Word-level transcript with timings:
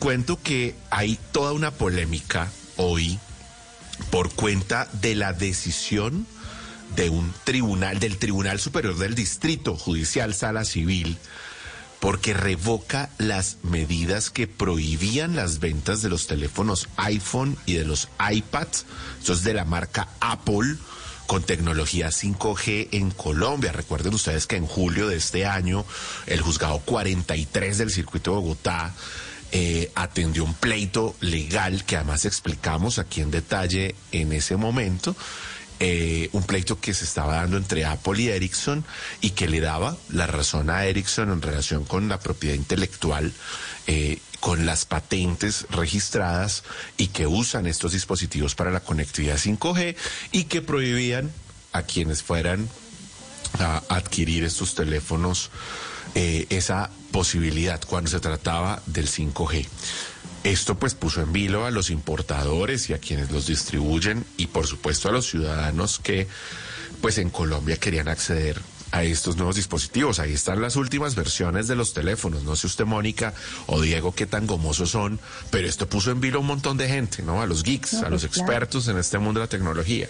cuento 0.00 0.42
que 0.42 0.74
hay 0.90 1.18
toda 1.30 1.52
una 1.52 1.70
polémica 1.70 2.50
hoy 2.76 3.20
por 4.10 4.32
cuenta 4.32 4.88
de 4.94 5.14
la 5.14 5.34
decisión 5.34 6.26
de 6.96 7.10
un 7.10 7.32
tribunal, 7.44 8.00
del 8.00 8.16
Tribunal 8.16 8.58
Superior 8.58 8.96
del 8.96 9.14
Distrito 9.14 9.76
Judicial 9.76 10.34
Sala 10.34 10.64
Civil, 10.64 11.18
porque 12.00 12.32
revoca 12.32 13.10
las 13.18 13.58
medidas 13.62 14.30
que 14.30 14.48
prohibían 14.48 15.36
las 15.36 15.60
ventas 15.60 16.00
de 16.00 16.08
los 16.08 16.26
teléfonos 16.26 16.88
iPhone 16.96 17.58
y 17.66 17.74
de 17.74 17.84
los 17.84 18.08
iPads, 18.18 18.86
estos 19.20 19.44
de 19.44 19.52
la 19.52 19.66
marca 19.66 20.08
Apple, 20.20 20.76
con 21.26 21.42
tecnología 21.42 22.08
5G 22.08 22.88
en 22.92 23.10
Colombia. 23.10 23.70
Recuerden 23.70 24.14
ustedes 24.14 24.46
que 24.46 24.56
en 24.56 24.66
julio 24.66 25.08
de 25.08 25.16
este 25.16 25.44
año 25.44 25.84
el 26.26 26.40
juzgado 26.40 26.80
43 26.80 27.76
del 27.76 27.90
circuito 27.90 28.30
de 28.30 28.36
Bogotá 28.38 28.94
eh, 29.52 29.90
atendió 29.94 30.44
un 30.44 30.54
pleito 30.54 31.16
legal 31.20 31.84
que 31.84 31.96
además 31.96 32.24
explicamos 32.24 32.98
aquí 32.98 33.20
en 33.20 33.30
detalle 33.30 33.94
en 34.12 34.32
ese 34.32 34.56
momento 34.56 35.16
eh, 35.82 36.28
un 36.32 36.42
pleito 36.42 36.78
que 36.78 36.92
se 36.92 37.06
estaba 37.06 37.36
dando 37.36 37.56
entre 37.56 37.86
Apple 37.86 38.20
y 38.20 38.28
Ericsson 38.28 38.84
y 39.22 39.30
que 39.30 39.48
le 39.48 39.60
daba 39.60 39.96
la 40.10 40.26
razón 40.26 40.68
a 40.68 40.84
Ericsson 40.84 41.32
en 41.32 41.40
relación 41.40 41.86
con 41.86 42.06
la 42.06 42.20
propiedad 42.20 42.54
intelectual, 42.54 43.32
eh, 43.86 44.18
con 44.40 44.66
las 44.66 44.84
patentes 44.84 45.66
registradas 45.70 46.64
y 46.98 47.06
que 47.06 47.26
usan 47.26 47.66
estos 47.66 47.92
dispositivos 47.92 48.54
para 48.54 48.70
la 48.70 48.80
conectividad 48.80 49.38
5G 49.38 49.96
y 50.32 50.44
que 50.44 50.60
prohibían 50.60 51.32
a 51.72 51.82
quienes 51.82 52.22
fueran 52.22 52.68
a 53.58 53.82
adquirir 53.88 54.44
estos 54.44 54.74
teléfonos 54.74 55.50
eh, 56.14 56.46
esa 56.50 56.90
posibilidad 57.12 57.80
cuando 57.86 58.10
se 58.10 58.20
trataba 58.20 58.82
del 58.86 59.08
5G. 59.08 59.66
Esto 60.42 60.74
pues 60.76 60.94
puso 60.94 61.20
en 61.20 61.32
vilo 61.32 61.66
a 61.66 61.70
los 61.70 61.90
importadores 61.90 62.88
y 62.90 62.94
a 62.94 62.98
quienes 62.98 63.30
los 63.30 63.46
distribuyen 63.46 64.24
y 64.36 64.46
por 64.46 64.66
supuesto 64.66 65.08
a 65.08 65.12
los 65.12 65.28
ciudadanos 65.28 65.98
que 65.98 66.26
pues 67.00 67.18
en 67.18 67.30
Colombia 67.30 67.76
querían 67.76 68.08
acceder 68.08 68.60
a 68.92 69.04
estos 69.04 69.36
nuevos 69.36 69.56
dispositivos. 69.56 70.18
Ahí 70.18 70.32
están 70.32 70.60
las 70.60 70.76
últimas 70.76 71.14
versiones 71.14 71.68
de 71.68 71.76
los 71.76 71.92
teléfonos. 71.92 72.42
No 72.42 72.56
sé 72.56 72.66
usted, 72.66 72.86
Mónica 72.86 73.34
o 73.66 73.80
Diego, 73.80 74.14
qué 74.14 74.26
tan 74.26 74.46
gomosos 74.46 74.90
son, 74.90 75.20
pero 75.50 75.68
esto 75.68 75.88
puso 75.88 76.10
en 76.10 76.20
vilo 76.20 76.38
a 76.38 76.40
un 76.40 76.46
montón 76.46 76.76
de 76.76 76.88
gente, 76.88 77.22
¿no? 77.22 77.40
A 77.40 77.46
los 77.46 77.62
geeks, 77.62 77.94
a 77.94 78.08
los 78.08 78.22
pues, 78.22 78.36
expertos 78.36 78.88
en 78.88 78.98
este 78.98 79.18
mundo 79.18 79.40
de 79.40 79.44
la 79.44 79.50
tecnología. 79.50 80.08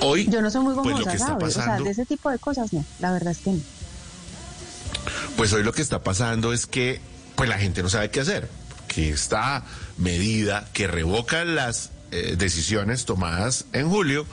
Hoy, 0.00 0.28
yo 0.30 0.42
no 0.42 0.50
soy 0.50 0.62
muy 0.62 0.74
pues, 0.74 0.86
gomosa, 0.86 1.36
O 1.36 1.50
sea, 1.50 1.78
de 1.78 1.90
ese 1.90 2.06
tipo 2.06 2.30
de 2.30 2.38
cosas 2.38 2.72
no, 2.72 2.84
la 3.00 3.12
verdad 3.12 3.32
es 3.32 3.38
que 3.38 3.52
no. 3.52 3.60
Pues 5.36 5.52
hoy 5.52 5.62
lo 5.62 5.72
que 5.72 5.82
está 5.82 6.02
pasando 6.02 6.52
es 6.52 6.66
que 6.66 7.00
pues 7.34 7.48
la 7.48 7.58
gente 7.58 7.82
no 7.82 7.88
sabe 7.88 8.10
qué 8.10 8.20
hacer. 8.20 8.48
Que 8.88 9.10
esta 9.10 9.64
medida 9.98 10.68
que 10.72 10.86
revoca 10.86 11.44
las 11.44 11.90
eh, 12.10 12.36
decisiones 12.38 13.04
tomadas 13.04 13.66
en 13.72 13.88
julio, 13.88 14.26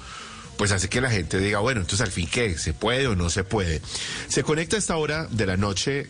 pues 0.57 0.71
hace 0.71 0.89
que 0.89 1.01
la 1.01 1.09
gente 1.09 1.39
diga, 1.39 1.59
bueno, 1.59 1.81
entonces 1.81 2.05
al 2.05 2.11
fin 2.11 2.27
qué, 2.27 2.57
¿se 2.57 2.73
puede 2.73 3.07
o 3.07 3.15
no 3.15 3.29
se 3.29 3.43
puede? 3.43 3.81
Se 4.29 4.43
conecta 4.43 4.75
a 4.75 4.79
esta 4.79 4.95
hora 4.97 5.27
de 5.29 5.45
la 5.45 5.57
noche 5.57 6.07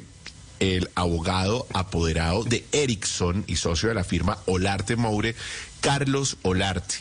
el 0.59 0.89
abogado 0.95 1.67
apoderado 1.73 2.43
de 2.43 2.65
Ericsson 2.71 3.43
y 3.47 3.55
socio 3.57 3.89
de 3.89 3.95
la 3.95 4.03
firma 4.03 4.37
Olarte 4.45 4.95
Moure, 4.95 5.35
Carlos 5.81 6.37
Olarte, 6.43 6.95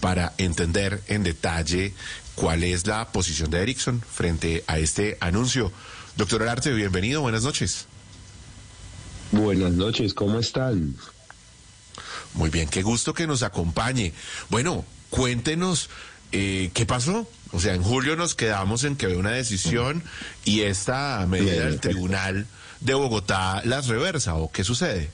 para 0.00 0.32
entender 0.38 1.02
en 1.08 1.22
detalle 1.22 1.94
cuál 2.34 2.64
es 2.64 2.86
la 2.86 3.08
posición 3.12 3.50
de 3.50 3.62
Ericsson 3.62 4.00
frente 4.00 4.64
a 4.66 4.78
este 4.78 5.16
anuncio. 5.20 5.72
Doctor 6.16 6.42
Olarte, 6.42 6.72
bienvenido, 6.72 7.20
buenas 7.20 7.42
noches. 7.42 7.86
Buenas 9.32 9.72
noches, 9.72 10.14
¿cómo 10.14 10.38
están? 10.38 10.96
Muy 12.34 12.50
bien, 12.50 12.68
qué 12.68 12.82
gusto 12.82 13.14
que 13.14 13.26
nos 13.26 13.42
acompañe. 13.42 14.12
Bueno, 14.50 14.84
cuéntenos 15.10 15.88
eh, 16.32 16.70
qué 16.74 16.86
pasó. 16.86 17.28
O 17.52 17.60
sea, 17.60 17.74
en 17.74 17.82
julio 17.82 18.16
nos 18.16 18.34
quedamos 18.34 18.82
en 18.82 18.96
que 18.96 19.06
había 19.06 19.18
una 19.18 19.30
decisión 19.30 20.02
y 20.44 20.62
esta 20.62 21.24
medida 21.28 21.66
del 21.66 21.80
Tribunal 21.80 22.46
de 22.80 22.94
Bogotá 22.94 23.62
las 23.64 23.86
reversa, 23.86 24.34
¿o 24.34 24.50
qué 24.50 24.64
sucede? 24.64 25.10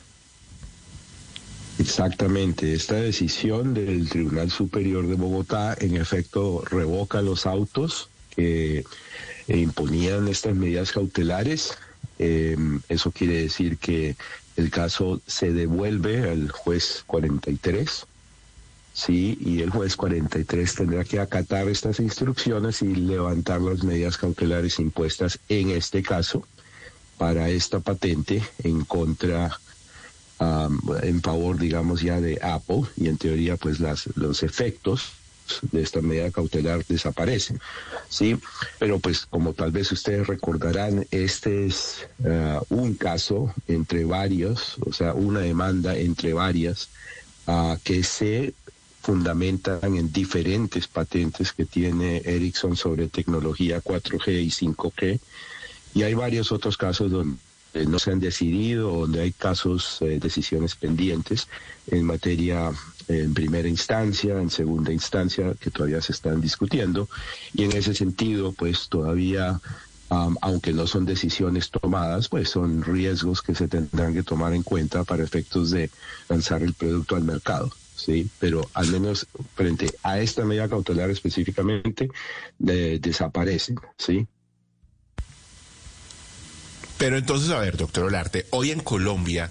Exactamente, 1.81 2.75
esta 2.75 2.97
decisión 2.97 3.75
del 3.75 4.09
Tribunal 4.09 4.51
Superior 4.51 5.07
de 5.07 5.15
Bogotá 5.15 5.75
en 5.81 5.97
efecto 5.97 6.63
revoca 6.71 7.23
los 7.23 7.47
autos 7.47 8.11
que 8.37 8.85
imponían 9.49 10.29
estas 10.29 10.55
medidas 10.55 10.93
cautelares 10.93 11.77
Em, 12.23 12.83
eso 12.91 13.13
quiere 13.13 13.41
decir 13.41 13.79
que 13.79 14.15
el 14.57 14.71
caso 14.71 15.23
se 15.27 15.53
devuelve 15.53 16.29
al 16.29 16.51
juez 16.51 17.03
43, 17.07 18.07
¿sí? 18.93 19.39
Y 19.41 19.63
el 19.63 19.71
juez 19.71 19.97
43 19.97 20.75
tendrá 20.75 21.05
que 21.05 21.19
acatar 21.19 21.67
estas 21.71 21.99
instrucciones 21.99 22.83
y 22.83 22.95
levantar 22.95 23.63
las 23.63 23.85
medidas 23.85 24.19
cautelares 24.19 24.79
impuestas 24.81 25.39
en 25.49 25.71
este 25.71 26.03
caso 26.03 26.47
para 27.17 27.49
esta 27.49 27.81
patente 27.81 28.43
en 28.65 28.85
contra, 28.85 29.59
en 30.41 31.21
favor, 31.23 31.59
digamos, 31.59 32.01
ya 32.01 32.21
de 32.21 32.39
Apple 32.43 32.83
y 32.97 33.09
en 33.09 33.19
teoría, 33.19 33.57
pues 33.57 33.81
las, 33.81 34.09
los 34.17 34.43
efectos 34.43 35.13
de 35.63 35.83
esta 35.83 36.01
medida 36.01 36.31
cautelar 36.31 36.85
desaparecen. 36.87 37.61
Sí, 38.09 38.39
pero 38.79 38.99
pues 39.01 39.27
como 39.27 39.53
tal 39.53 39.73
vez 39.73 39.91
ustedes 39.93 40.27
recordarán, 40.27 41.07
este 41.11 41.67
es 41.67 42.07
eh, 42.25 42.59
un 42.69 42.95
caso 42.95 43.53
entre 43.69 44.05
varios, 44.05 44.77
o 44.81 44.93
sea, 44.93 45.15
una 45.15 45.41
demanda 45.41 45.97
entre 45.97 46.33
varias 46.33 46.89
uh, 47.47 47.77
que 47.83 48.03
se 48.05 48.55
fundamentan 49.03 49.97
en 49.97 50.13
diferentes 50.13 50.87
patentes 50.87 51.53
que 51.53 51.65
tiene 51.65 52.23
Ericsson 52.25 52.77
sobre 52.77 53.09
tecnología 53.09 53.83
4G 53.83 54.43
y 54.43 54.51
5G. 54.51 55.21
Y 55.95 56.03
hay 56.03 56.15
varios 56.15 56.53
otros 56.53 56.77
casos 56.77 57.11
donde 57.11 57.37
no 57.75 57.99
se 57.99 58.13
han 58.13 58.21
decidido, 58.21 58.91
donde 58.91 59.21
hay 59.21 59.33
casos, 59.33 59.99
eh, 60.03 60.19
decisiones 60.21 60.75
pendientes 60.75 61.49
en 61.87 62.05
materia 62.05 62.73
en 63.09 63.35
primera 63.35 63.69
instancia, 63.69 64.41
en 64.41 64.51
segunda 64.51 64.93
instancia, 64.93 65.55
que 65.59 65.71
todavía 65.71 66.01
se 66.01 66.13
están 66.13 66.41
discutiendo. 66.41 67.09
Y 67.55 67.65
en 67.65 67.73
ese 67.73 67.95
sentido, 67.95 68.53
pues 68.53 68.89
todavía, 68.89 69.61
aunque 70.09 70.73
no 70.73 70.87
son 70.87 71.07
decisiones 71.07 71.71
tomadas, 71.71 72.29
pues 72.29 72.51
son 72.51 72.83
riesgos 72.83 73.43
que 73.43 73.55
se 73.55 73.69
tendrán 73.69 74.15
que 74.15 74.23
tomar 74.23 74.55
en 74.55 74.63
cuenta 74.63 75.05
para 75.05 75.25
efectos 75.25 75.71
de 75.71 75.91
lanzar 76.29 76.63
el 76.63 76.75
producto 76.75 77.17
al 77.17 77.25
mercado. 77.25 77.71
Sí, 77.97 78.31
pero 78.39 78.71
al 78.75 78.87
menos 78.89 79.27
frente 79.55 79.93
a 80.03 80.21
esta 80.21 80.45
medida 80.45 80.69
cautelar 80.69 81.11
específicamente, 81.11 82.09
desaparecen, 82.59 83.77
¿sí? 83.99 84.27
Pero 87.01 87.19
entonces, 87.19 87.51
a 87.51 87.59
ver, 87.59 87.77
doctor 87.77 88.05
Olarte, 88.05 88.47
hoy 88.51 88.71
en 88.71 88.79
Colombia 88.81 89.51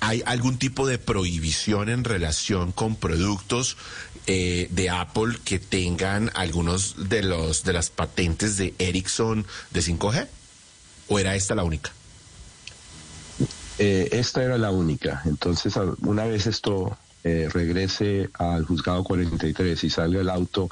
¿Hay 0.00 0.22
algún 0.26 0.58
tipo 0.58 0.86
de 0.86 0.98
prohibición 0.98 1.88
en 1.88 2.04
relación 2.04 2.72
con 2.72 2.96
productos 2.96 3.76
eh, 4.26 4.68
de 4.70 4.90
Apple 4.90 5.38
que 5.44 5.58
tengan 5.58 6.30
algunos 6.34 7.08
de 7.08 7.22
los 7.22 7.64
de 7.64 7.72
las 7.72 7.90
patentes 7.90 8.56
de 8.56 8.74
Ericsson 8.78 9.46
de 9.70 9.80
5G? 9.80 10.28
¿O 11.08 11.18
era 11.18 11.34
esta 11.34 11.54
la 11.54 11.64
única? 11.64 11.92
Eh, 13.78 14.08
esta 14.12 14.42
era 14.42 14.58
la 14.58 14.70
única. 14.70 15.22
Entonces, 15.24 15.74
una 16.02 16.24
vez 16.24 16.46
esto 16.46 16.96
eh, 17.24 17.48
regrese 17.50 18.28
al 18.34 18.64
juzgado 18.64 19.02
43 19.02 19.82
y 19.82 19.90
salga 19.90 20.20
el 20.20 20.28
auto 20.28 20.70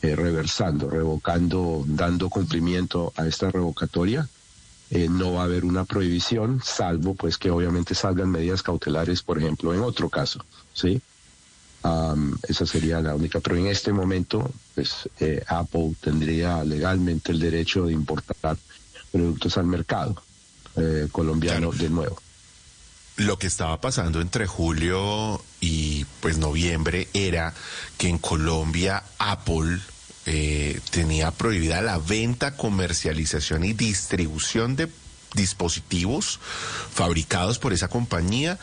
reversando, 0.00 0.90
revocando, 0.90 1.84
dando 1.86 2.28
cumplimiento 2.28 3.12
a 3.14 3.28
esta 3.28 3.52
revocatoria, 3.52 4.28
eh, 4.94 5.08
no 5.08 5.32
va 5.32 5.40
a 5.40 5.44
haber 5.44 5.64
una 5.64 5.86
prohibición, 5.86 6.60
salvo 6.62 7.14
pues 7.14 7.38
que 7.38 7.50
obviamente 7.50 7.94
salgan 7.94 8.30
medidas 8.30 8.62
cautelares, 8.62 9.22
por 9.22 9.38
ejemplo, 9.38 9.72
en 9.72 9.80
otro 9.80 10.10
caso, 10.10 10.44
¿sí? 10.74 11.00
esa 12.46 12.64
sería 12.64 13.00
la 13.00 13.14
única, 13.14 13.40
pero 13.40 13.56
en 13.56 13.66
este 13.66 13.92
momento, 13.92 14.48
pues 14.74 15.08
eh, 15.18 15.42
Apple 15.48 15.96
tendría 16.00 16.62
legalmente 16.62 17.32
el 17.32 17.40
derecho 17.40 17.86
de 17.86 17.92
importar 17.92 18.56
productos 19.10 19.56
al 19.56 19.66
mercado 19.66 20.22
eh, 20.76 21.08
colombiano 21.10 21.72
de 21.72 21.88
nuevo. 21.88 22.20
Lo 23.16 23.38
que 23.38 23.46
estaba 23.46 23.80
pasando 23.80 24.20
entre 24.20 24.46
julio 24.46 25.42
y 25.60 26.04
pues 26.20 26.38
noviembre 26.38 27.08
era 27.14 27.52
que 27.98 28.08
en 28.08 28.18
Colombia 28.18 29.02
Apple 29.18 29.80
eh, 30.26 30.80
tenía 30.90 31.30
prohibida 31.30 31.82
la 31.82 31.98
venta, 31.98 32.56
comercialización 32.56 33.64
y 33.64 33.72
distribución 33.72 34.76
de 34.76 34.88
dispositivos 35.34 36.38
fabricados 36.92 37.58
por 37.58 37.72
esa 37.72 37.88
compañía 37.88 38.58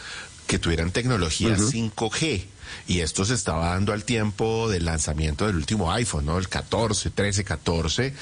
que 0.47 0.59
tuvieran 0.59 0.91
tecnología 0.91 1.57
5G. 1.57 2.45
Y 2.87 2.99
esto 3.01 3.25
se 3.25 3.33
estaba 3.33 3.69
dando 3.69 3.93
al 3.93 4.03
tiempo 4.03 4.69
del 4.69 4.85
lanzamiento 4.85 5.45
del 5.45 5.55
último 5.55 5.91
iPhone, 5.91 6.25
¿no? 6.25 6.37
El 6.37 6.49
14, 6.49 7.09
13, 7.09 7.43
14. 7.43 8.13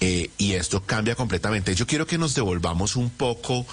y 0.00 0.52
esto 0.52 0.82
cambia 0.84 1.14
completamente. 1.14 1.74
Yo 1.74 1.86
quiero 1.86 2.06
que 2.06 2.18
nos 2.18 2.34
devolvamos 2.34 2.96
un 2.96 3.10
poco 3.10 3.66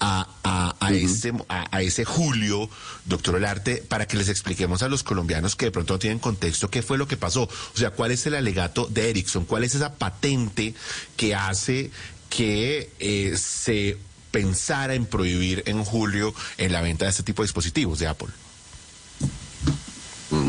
a, 0.00 0.74
a, 0.80 0.92
ese, 0.92 1.32
a, 1.48 1.82
ese 1.82 2.04
julio, 2.04 2.68
doctor 3.06 3.36
Olarte, 3.36 3.76
para 3.88 4.06
que 4.06 4.16
les 4.16 4.28
expliquemos 4.28 4.82
a 4.82 4.88
los 4.88 5.02
colombianos 5.02 5.56
que 5.56 5.66
de 5.66 5.70
pronto 5.72 5.94
no 5.94 5.98
tienen 5.98 6.18
contexto 6.18 6.70
qué 6.70 6.82
fue 6.82 6.98
lo 6.98 7.08
que 7.08 7.16
pasó. 7.16 7.44
O 7.44 7.76
sea, 7.76 7.90
cuál 7.90 8.10
es 8.10 8.26
el 8.26 8.34
alegato 8.34 8.86
de 8.86 9.10
Ericsson, 9.10 9.44
cuál 9.44 9.64
es 9.64 9.74
esa 9.74 9.94
patente 9.94 10.74
que 11.16 11.34
hace 11.34 11.90
que 12.28 12.90
eh, 12.98 13.36
se 13.36 13.96
pensara 14.30 14.94
en 14.94 15.06
prohibir 15.06 15.62
en 15.66 15.84
julio 15.84 16.34
en 16.58 16.72
la 16.72 16.82
venta 16.82 17.04
de 17.04 17.12
este 17.12 17.22
tipo 17.22 17.42
de 17.42 17.46
dispositivos 17.46 17.98
de 18.00 18.08
Apple. 18.08 18.28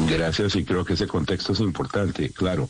Gracias 0.07 0.55
y 0.55 0.63
creo 0.63 0.85
que 0.85 0.93
ese 0.93 1.07
contexto 1.07 1.53
es 1.53 1.59
importante, 1.59 2.29
claro. 2.29 2.69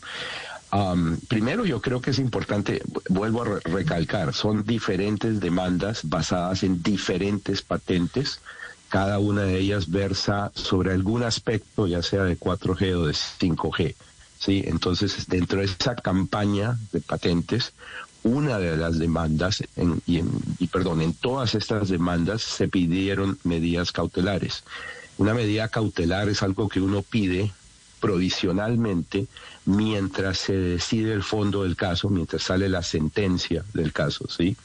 primero 1.28 1.64
yo 1.64 1.80
creo 1.80 2.00
que 2.00 2.10
es 2.10 2.18
importante, 2.18 2.82
vuelvo 3.08 3.42
a 3.42 3.60
recalcar, 3.64 4.32
son 4.32 4.64
diferentes 4.64 5.40
demandas 5.40 6.00
basadas 6.04 6.62
en 6.62 6.82
diferentes 6.82 7.62
patentes. 7.62 8.40
Cada 8.88 9.18
una 9.18 9.42
de 9.42 9.58
ellas 9.58 9.90
versa 9.90 10.52
sobre 10.54 10.92
algún 10.92 11.24
aspecto, 11.24 11.86
ya 11.86 12.02
sea 12.02 12.22
de 12.22 12.38
4G 12.38 12.94
o 12.94 13.06
de 13.06 13.12
5G. 13.14 13.94
¿sí? 14.38 14.62
Entonces, 14.66 15.26
dentro 15.26 15.58
de 15.58 15.66
esa 15.66 15.96
campaña 15.96 16.78
de 16.92 17.00
patentes, 17.00 17.72
una 18.22 18.58
de 18.58 18.76
las 18.76 18.98
demandas, 18.98 19.62
y, 20.06 20.22
y 20.58 20.66
perdón, 20.68 21.00
en 21.00 21.14
todas 21.14 21.54
estas 21.54 21.88
demandas 21.88 22.42
se 22.42 22.68
pidieron 22.68 23.38
medidas 23.44 23.92
cautelares. 23.92 24.62
Una 25.18 25.34
medida 25.34 25.68
cautelar 25.68 26.28
es 26.28 26.42
algo 26.42 26.68
que 26.68 26.80
uno 26.80 27.02
pide 27.02 27.52
provisionalmente 28.00 29.26
mientras 29.64 30.38
se 30.38 30.52
decide 30.52 31.12
el 31.12 31.22
fondo 31.22 31.62
del 31.62 31.76
caso, 31.76 32.08
mientras 32.08 32.42
sale 32.42 32.68
la 32.68 32.82
sentencia 32.82 33.64
del 33.72 33.92
caso, 33.92 34.28
¿sí? 34.28 34.56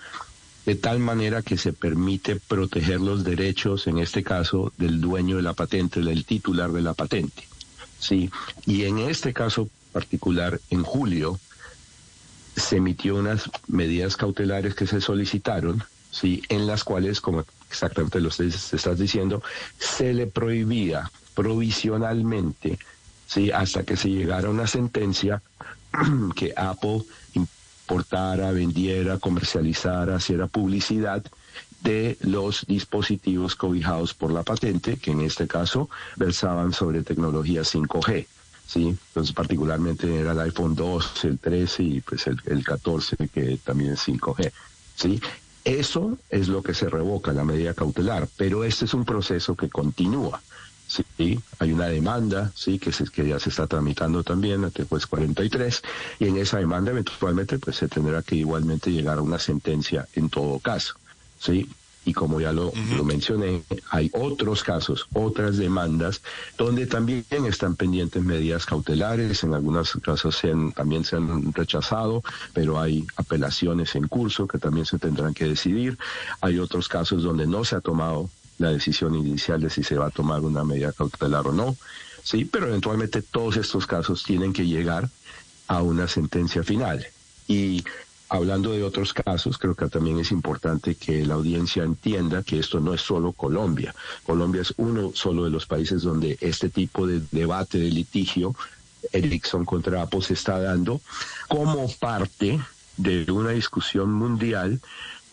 De 0.66 0.76
tal 0.76 1.00
manera 1.00 1.42
que 1.42 1.58
se 1.58 1.74
permite 1.74 2.36
proteger 2.36 3.02
los 3.02 3.24
derechos, 3.24 3.88
en 3.88 3.98
este 3.98 4.24
caso, 4.24 4.72
del 4.78 5.02
dueño 5.02 5.38
de 5.38 5.42
la 5.42 5.54
patente, 5.54 6.02
del 6.02 6.26
titular 6.26 6.72
de 6.72 6.82
la 6.82 6.94
patente, 6.94 7.48
¿sí? 8.00 8.30
Y 8.66 8.84
en 8.84 9.00
este 9.00 9.34
caso 9.34 9.70
particular, 9.92 10.60
en 10.70 10.84
julio, 10.84 11.40
se 12.56 12.78
emitió 12.78 13.16
unas 13.16 13.50
medidas 13.68 14.18
cautelares 14.18 14.76
que 14.76 14.88
se 14.88 15.02
solicitaron, 15.02 15.84
¿sí? 16.12 16.44
en 16.50 16.68
las 16.68 16.84
cuales, 16.84 17.22
como 17.22 17.46
exactamente 17.70 18.20
lo 18.20 18.30
estás 18.30 19.00
diciendo, 19.00 19.42
se 19.80 20.14
le 20.14 20.28
prohibía 20.28 21.10
provisionalmente, 21.34 22.78
¿sí? 23.26 23.52
hasta 23.52 23.84
que 23.84 23.98
se 23.98 24.10
llegara 24.10 24.50
una 24.50 24.68
sentencia 24.68 25.42
que 26.36 26.54
Apple 26.56 27.04
importara, 27.34 28.52
vendiera, 28.52 29.18
comercializara, 29.18 30.18
hiciera 30.18 30.48
publicidad 30.48 31.24
de 31.82 32.18
los 32.22 32.66
dispositivos 32.68 33.56
cobijados 33.56 34.14
por 34.14 34.32
la 34.32 34.44
patente, 34.44 34.98
que 34.98 35.12
en 35.12 35.22
este 35.22 35.48
caso 35.48 35.90
versaban 36.16 36.74
sobre 36.74 37.04
tecnología 37.04 37.62
5G. 37.62 38.28
¿sí? 38.68 38.88
Entonces 38.88 39.34
particularmente 39.34 40.20
era 40.20 40.34
el 40.34 40.40
iPhone 40.42 40.76
2, 40.76 41.26
el 41.26 41.40
13 41.40 41.84
y 41.84 42.02
pues 42.02 42.28
el, 42.28 42.40
el 42.46 42.64
14 42.64 43.18
que 43.34 43.58
también 43.64 43.94
es 43.94 44.08
5G, 44.08 44.52
¿sí? 44.96 45.20
Eso 45.64 46.18
es 46.30 46.48
lo 46.48 46.64
que 46.64 46.74
se 46.74 46.90
revoca 46.90 47.34
la 47.34 47.44
medida 47.44 47.74
cautelar, 47.74 48.28
pero 48.36 48.64
este 48.64 48.86
es 48.86 48.94
un 48.94 49.06
proceso 49.06 49.56
que 49.56 49.70
continúa. 49.70 50.42
Sí, 50.88 51.40
hay 51.60 51.72
una 51.72 51.88
demanda, 51.88 52.52
sí, 52.54 52.78
que, 52.78 52.92
se, 52.92 53.06
que 53.06 53.26
ya 53.26 53.40
se 53.40 53.50
está 53.50 53.66
tramitando 53.66 54.24
también 54.24 54.66
ante 54.66 54.84
juez 54.84 55.08
43 55.08 55.82
y 56.20 56.28
en 56.28 56.36
esa 56.36 56.58
demanda 56.58 56.92
eventualmente 56.92 57.60
pues 57.60 57.78
se 57.78 57.88
tendrá 57.88 58.22
que 58.24 58.36
igualmente 58.36 58.92
llegar 58.92 59.20
a 59.20 59.22
una 59.22 59.40
sentencia 59.40 60.10
en 60.14 60.30
todo 60.30 60.60
caso, 60.60 60.96
sí. 61.40 61.70
Y 62.04 62.14
como 62.14 62.42
ya 62.42 62.52
lo, 62.52 62.72
mencioné, 63.04 63.62
hay 63.92 64.10
otros 64.14 64.64
casos, 64.64 65.08
otras 65.14 65.58
demandas, 65.58 66.22
donde 66.58 66.88
también 66.88 67.26
están 67.46 67.76
pendientes 67.76 68.24
medidas 68.24 68.66
cautelares, 68.66 69.44
en 69.44 69.54
algunos 69.54 69.92
casos 70.02 70.42
también 70.76 71.04
se 71.04 71.18
han 71.18 71.54
rechazado, 71.54 72.24
pero 72.54 72.80
hay 72.80 73.06
apelaciones 73.18 73.96
en 73.96 74.08
curso 74.08 74.48
que 74.48 74.58
también 74.58 74.88
se 74.88 74.98
tendrán 74.98 75.36
que 75.36 75.46
decidir. 75.46 75.98
Hay 76.42 76.58
otros 76.58 76.88
casos 76.88 77.22
donde 77.22 77.46
no 77.46 77.64
se 77.64 77.76
ha 77.76 77.82
tomado 77.82 78.30
la 78.58 78.70
decisión 78.70 79.16
inicial 79.16 79.62
de 79.62 79.70
si 79.70 79.84
se 79.84 79.98
va 79.98 80.08
a 80.08 80.12
tomar 80.12 80.42
una 80.42 80.64
medida 80.64 80.94
cautelar 80.94 81.48
o 81.48 81.52
no. 81.52 81.76
Sí, 82.24 82.46
pero 82.46 82.68
eventualmente 82.68 83.22
todos 83.22 83.58
estos 83.58 83.86
casos 83.86 84.24
tienen 84.24 84.54
que 84.54 84.66
llegar 84.66 85.10
a 85.68 85.82
una 85.82 86.08
sentencia 86.08 86.64
final. 86.64 87.06
Y 87.48 87.84
Hablando 88.34 88.72
de 88.72 88.82
otros 88.82 89.12
casos, 89.12 89.58
creo 89.58 89.76
que 89.76 89.90
también 89.90 90.18
es 90.18 90.32
importante 90.32 90.96
que 90.96 91.26
la 91.26 91.34
audiencia 91.34 91.84
entienda 91.84 92.44
que 92.44 92.60
esto 92.60 92.80
no 92.80 92.94
es 92.94 93.02
solo 93.02 93.34
Colombia. 93.34 93.94
Colombia 94.26 94.62
es 94.62 94.74
uno 94.78 95.12
solo 95.14 95.44
de 95.44 95.50
los 95.50 95.66
países 95.66 96.04
donde 96.04 96.38
este 96.40 96.70
tipo 96.70 97.06
de 97.06 97.22
debate, 97.32 97.78
de 97.78 97.92
litigio, 97.92 98.56
Ericsson 99.12 99.66
contra 99.66 100.04
Apple 100.04 100.22
se 100.22 100.36
está 100.36 100.62
dando 100.62 101.02
como 101.50 101.92
parte 102.00 102.58
de 102.96 103.30
una 103.30 103.50
discusión 103.50 104.14
mundial 104.14 104.80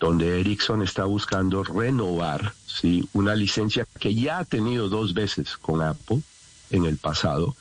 donde 0.01 0.41
Ericsson 0.41 0.83
está 0.83 1.05
buscando 1.05 1.63
renovar 1.63 2.53
¿sí? 2.67 3.09
una 3.13 3.37
licencia 3.37 3.87
que 4.01 4.13
ya 4.13 4.41
ha 4.41 4.45
tenido 4.45 4.89
dos 4.89 5.15
veces 5.15 5.57
con 5.57 5.83
Apple 5.83 6.23
en 6.71 6.85
el 6.85 6.97
pasado 6.97 7.55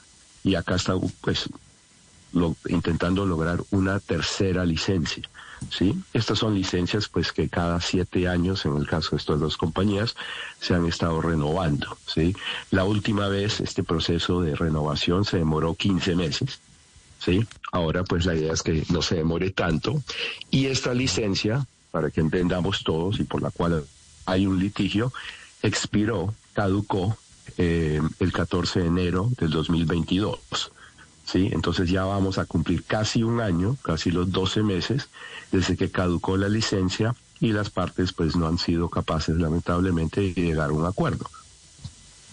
y 0.44 0.56
acá 0.56 0.78
está 0.78 0.95
pues 1.22 1.48
intentando 2.68 3.25
lograr 3.25 3.63
una 3.71 4.00
tercera 4.00 4.65
licencia. 4.65 5.29
¿sí? 5.69 5.95
Estas 6.13 6.39
son 6.39 6.53
licencias 6.53 7.07
pues 7.07 7.31
que 7.31 7.50
cada 7.50 7.81
siete 7.81 8.27
años, 8.27 8.65
en 8.65 8.77
el 8.77 8.88
caso 8.88 9.12
de 9.12 9.18
estas 9.18 9.39
dos 9.39 9.57
compañías, 9.57 10.15
se 10.59 10.74
han 10.74 10.85
estado 10.85 11.21
renovando. 11.21 11.97
¿sí? 12.06 12.35
La 12.71 12.83
última 12.83 13.27
vez 13.27 13.59
este 13.62 13.83
proceso 13.83 14.41
de 14.41 14.56
renovación 14.56 15.25
se 15.25 15.38
demoró 15.38 15.75
15 15.75 16.15
meses. 16.15 16.59
¿sí? 17.19 17.45
Ahora 17.71 18.03
pues 18.03 18.25
la 18.25 18.35
idea 18.35 18.53
es 18.53 18.63
que 18.63 18.83
no 18.89 19.01
se 19.01 19.15
demore 19.15 19.51
tanto 19.51 20.01
y 20.51 20.68
esta 20.68 20.94
licencia, 20.94 21.65
para 21.91 22.12
que 22.12 22.21
entendamos 22.21 22.83
todos 22.83 23.19
y 23.19 23.24
por 23.24 23.41
la 23.41 23.50
cual 23.50 23.85
hay 24.25 24.45
un 24.45 24.59
litigio, 24.59 25.12
expiró, 25.63 26.35
caducó 26.53 27.18
eh, 27.57 28.01
el 28.19 28.33
14 28.33 28.81
de 28.81 28.88
enero 28.88 29.29
del 29.39 29.50
2022. 29.50 30.71
¿Sí? 31.27 31.50
Entonces 31.51 31.89
ya 31.89 32.06
vamos 32.06 32.38
a 32.38 32.45
cumplir 32.45 32.83
casi 32.83 33.21
un 33.21 33.41
año, 33.41 33.77
casi 33.83 34.09
los 34.09 34.31
12 34.31 34.63
meses, 34.63 35.09
desde 35.51 35.77
que 35.77 35.91
caducó 35.91 36.38
la 36.38 36.50
licencia 36.50 37.15
y 37.39 37.51
las 37.51 37.69
partes 37.69 38.13
pues 38.13 38.35
no 38.35 38.47
han 38.47 38.57
sido 38.57 38.89
capaces 38.89 39.35
lamentablemente 39.35 40.21
de 40.21 40.33
llegar 40.33 40.69
a 40.69 40.74
un 40.74 40.85
acuerdo. 40.85 41.25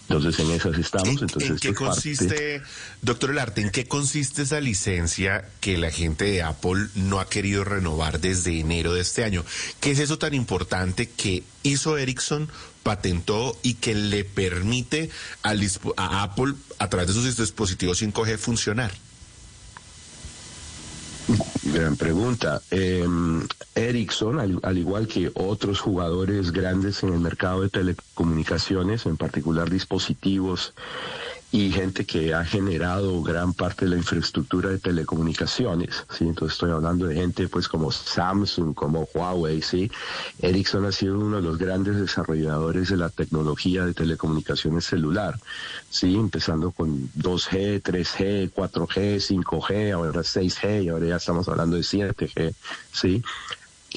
Entonces 0.07 0.39
en 0.39 0.51
esas 0.51 0.77
estamos. 0.77 1.21
Entonces, 1.21 1.49
¿En 1.49 1.57
qué 1.57 1.73
consiste, 1.73 2.61
doctor 3.01 3.31
Elarte, 3.31 3.61
en 3.61 3.71
qué 3.71 3.87
consiste 3.87 4.43
esa 4.43 4.59
licencia 4.59 5.45
que 5.61 5.77
la 5.77 5.91
gente 5.91 6.25
de 6.25 6.43
Apple 6.43 6.87
no 6.95 7.19
ha 7.19 7.27
querido 7.27 7.63
renovar 7.63 8.19
desde 8.19 8.59
enero 8.59 8.93
de 8.93 9.01
este 9.01 9.23
año? 9.23 9.43
¿Qué 9.79 9.91
es 9.91 9.99
eso 9.99 10.17
tan 10.17 10.33
importante 10.33 11.09
que 11.09 11.43
hizo 11.63 11.97
Ericsson, 11.97 12.49
patentó 12.83 13.57
y 13.63 13.75
que 13.75 13.95
le 13.95 14.23
permite 14.23 15.09
a 15.41 16.23
Apple 16.23 16.53
a 16.77 16.89
través 16.89 17.07
de 17.07 17.13
sus 17.13 17.37
dispositivos 17.37 18.01
5G 18.01 18.37
funcionar? 18.37 18.91
Gran 21.75 21.97
pregunta. 21.97 22.61
Eh, 22.71 23.05
Ericsson, 23.75 24.39
al, 24.39 24.77
igual 24.77 25.09
que 25.09 25.29
otros 25.33 25.81
jugadores 25.81 26.53
grandes 26.53 27.03
en 27.03 27.11
el 27.13 27.19
mercado 27.19 27.63
de 27.63 27.69
telecomunicaciones, 27.69 29.05
en 29.05 29.17
particular 29.17 29.69
dispositivos 29.69 30.73
y 31.55 31.71
gente 31.71 32.03
que 32.03 32.33
ha 32.33 32.43
generado 32.43 33.23
gran 33.23 33.53
parte 33.53 33.85
de 33.85 33.91
la 33.91 33.97
infraestructura 33.97 34.71
de 34.71 34.77
telecomunicaciones, 34.77 36.03
¿sí? 36.09 36.25
Entonces 36.25 36.55
estoy 36.55 36.71
hablando 36.71 37.05
de 37.05 37.15
gente 37.15 37.47
pues 37.47 37.69
como 37.69 37.93
Samsung, 37.93 38.73
como 38.73 39.07
Huawei, 39.13 39.61
¿sí? 39.61 39.89
Ericsson 40.41 40.83
ha 40.83 40.91
sido 40.91 41.17
uno 41.17 41.37
de 41.37 41.43
los 41.43 41.57
grandes 41.57 41.95
desarrolladores 41.95 42.89
de 42.89 42.97
la 42.97 43.07
tecnología 43.07 43.85
de 43.85 43.93
telecomunicaciones 43.93 44.83
celular, 44.83 45.39
¿sí? 45.89 46.15
Empezando 46.15 46.71
con 46.71 47.09
2G, 47.13 47.81
3G, 47.81 48.51
4G, 48.51 49.21
5G, 49.21 49.93
ahora 49.93 50.11
6G 50.11 50.83
y 50.83 50.89
ahora 50.89 51.07
ya 51.07 51.15
estamos 51.15 51.47
hablando 51.47 51.77
de 51.77 51.83
7G, 51.83 52.53
¿sí? 52.91 53.23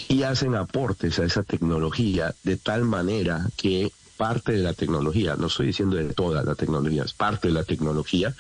Y 0.07 0.23
hacen 0.23 0.55
aportes 0.55 1.19
a 1.19 1.25
esa 1.25 1.43
tecnología 1.43 2.33
de 2.45 2.57
tal 2.57 2.85
manera 2.85 3.49
que 3.57 3.91
parte 4.19 4.53
de 4.53 4.59
la 4.59 4.75
tecnología, 4.75 5.37
no 5.37 5.47
estoy 5.47 5.69
diciendo 5.69 5.97
de 5.97 6.13
toda 6.13 6.43
la 6.43 6.57
tecnología, 6.57 7.05
es 7.05 7.15
parte 7.15 7.49
de 7.49 7.55
la 7.55 7.65
tecnología, 7.65 8.35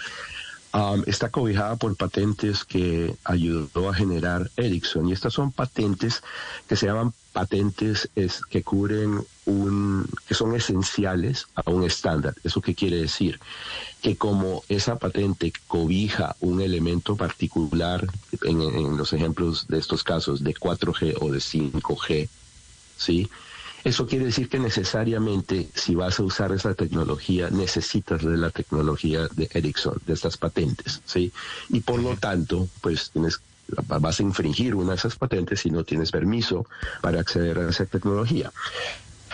um, 0.74 1.02
está 1.06 1.30
cobijada 1.30 1.76
por 1.76 1.96
patentes 1.96 2.64
que 2.64 3.14
ayudó 3.24 3.88
a 3.88 3.94
generar 3.94 4.50
Ericsson. 4.56 5.08
Y 5.08 5.12
estas 5.12 5.32
son 5.32 5.52
patentes 5.52 6.22
que 6.68 6.76
se 6.76 6.86
llaman 6.86 7.14
patentes 7.32 8.10
es, 8.16 8.42
que 8.44 8.62
cubren 8.62 9.24
un, 9.46 10.06
que 10.26 10.34
son 10.34 10.54
esenciales 10.54 11.46
a 11.54 11.70
un 11.70 11.84
estándar. 11.84 12.34
¿Eso 12.42 12.60
qué 12.60 12.74
quiere 12.74 12.96
decir? 12.96 13.38
Que 14.02 14.16
como 14.16 14.64
esa 14.68 14.96
patente 14.96 15.52
cobija 15.68 16.34
un 16.40 16.60
elemento 16.60 17.16
particular, 17.16 18.06
en, 18.42 18.60
en 18.60 18.96
los 18.96 19.12
ejemplos 19.12 19.68
de 19.68 19.78
estos 19.78 20.02
casos 20.02 20.42
de 20.42 20.54
4G 20.54 21.16
o 21.20 21.30
de 21.30 21.38
5G, 21.38 22.28
¿sí? 22.96 23.30
Eso 23.84 24.06
quiere 24.06 24.26
decir 24.26 24.48
que 24.48 24.58
necesariamente 24.58 25.68
si 25.74 25.94
vas 25.94 26.18
a 26.18 26.24
usar 26.24 26.52
esa 26.52 26.74
tecnología 26.74 27.48
necesitas 27.50 28.22
de 28.24 28.36
la 28.36 28.50
tecnología 28.50 29.28
de 29.34 29.48
Ericsson, 29.52 30.00
de 30.06 30.14
estas 30.14 30.36
patentes, 30.36 31.00
¿sí? 31.04 31.32
Y 31.68 31.80
por 31.80 32.00
lo 32.00 32.16
tanto, 32.16 32.68
pues 32.80 33.10
tienes 33.10 33.40
vas 33.84 34.20
a 34.20 34.22
infringir 34.22 34.74
una 34.74 34.90
de 34.90 34.96
esas 34.96 35.16
patentes 35.16 35.60
si 35.60 35.70
no 35.70 35.84
tienes 35.84 36.10
permiso 36.10 36.66
para 37.02 37.20
acceder 37.20 37.58
a 37.58 37.68
esa 37.68 37.84
tecnología. 37.84 38.50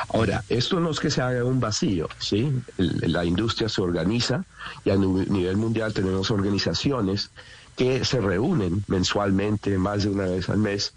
Ahora, 0.08 0.42
esto 0.48 0.80
no 0.80 0.90
es 0.90 0.98
que 0.98 1.10
se 1.10 1.22
haga 1.22 1.44
un 1.44 1.60
vacío, 1.60 2.08
¿sí? 2.18 2.52
la 2.76 3.24
industria 3.24 3.68
se 3.68 3.80
organiza 3.80 4.44
y 4.84 4.90
a 4.90 4.96
nivel 4.96 5.56
mundial 5.56 5.92
tenemos 5.92 6.32
organizaciones 6.32 7.30
que 7.76 8.04
se 8.04 8.20
reúnen 8.20 8.84
mensualmente, 8.88 9.78
más 9.78 10.02
de 10.04 10.10
una 10.10 10.24
vez 10.24 10.48
al 10.48 10.58
mes, 10.58 10.92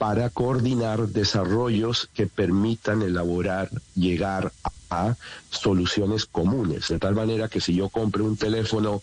para 0.00 0.30
coordinar 0.30 1.08
desarrollos 1.08 2.08
que 2.14 2.26
permitan 2.26 3.02
elaborar, 3.02 3.68
llegar 3.94 4.50
a, 4.88 5.14
soluciones 5.50 6.24
comunes, 6.24 6.88
de 6.88 6.98
tal 6.98 7.14
manera 7.14 7.48
que 7.48 7.60
si 7.60 7.74
yo 7.74 7.90
compro 7.90 8.24
un 8.24 8.38
teléfono 8.38 9.02